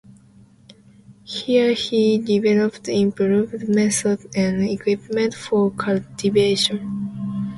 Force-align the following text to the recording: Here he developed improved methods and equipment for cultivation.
Here 1.25 1.73
he 1.73 2.17
developed 2.17 2.89
improved 2.89 3.69
methods 3.69 4.25
and 4.35 4.67
equipment 4.67 5.35
for 5.35 5.69
cultivation. 5.69 7.45